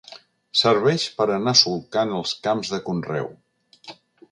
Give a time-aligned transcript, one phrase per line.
[0.61, 3.31] Serveix per anar solcant els camps de conreu.